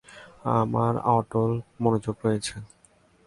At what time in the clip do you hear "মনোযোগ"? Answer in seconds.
1.81-2.15